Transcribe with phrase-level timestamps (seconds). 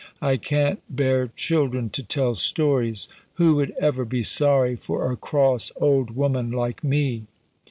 [0.19, 3.07] I can't bear children to tell stories.
[3.35, 7.27] Who would ever be sorry for a cross old woman like me?"